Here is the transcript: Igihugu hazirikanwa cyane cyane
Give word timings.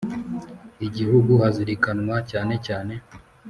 Igihugu 0.87 1.31
hazirikanwa 1.43 2.17
cyane 2.31 2.55
cyane 2.65 2.93